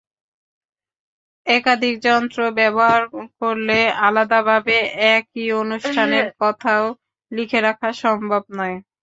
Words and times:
একাধিক 1.47 1.95
যন্ত্র 2.05 2.39
ব্যবহার 2.59 3.01
করলে 3.41 3.77
আলাদাভাবে 4.07 4.77
একই 5.13 5.45
অনুষ্ঠানের 5.61 6.25
কথাও 6.41 6.83
লিখে 7.31 7.59
রাখা 7.61 7.89
সম্ভব 8.03 8.41
নয়। 8.57 8.77